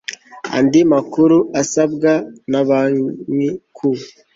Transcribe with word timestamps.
andi 0.57 0.79
makuru 0.93 1.37
asabwa 1.61 2.11
na 2.51 2.61
Banki 2.67 3.49
ku 3.75 3.89